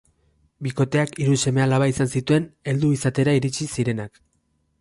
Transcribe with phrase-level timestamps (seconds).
[0.67, 4.23] Bikoteak hiru seme alaba izan zituen heldu izatera iritsi zirenak.